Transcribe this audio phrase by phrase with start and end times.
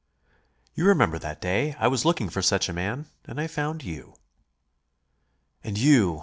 [0.73, 1.75] "You remember that day.
[1.77, 4.15] I was looking for such a man, and I found you."
[5.63, 6.19] "And you